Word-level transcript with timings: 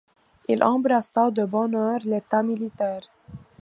Il 0.47 0.63
embrassa 0.63 1.29
de 1.29 1.45
bonne 1.45 1.75
heure 1.75 1.99
l'état 2.05 2.41
militaire. 2.41 3.03